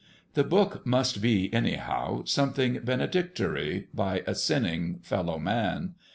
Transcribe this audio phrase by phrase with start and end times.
[0.33, 5.93] The book must be, anyhow, something benedictory by a sinning fellow man.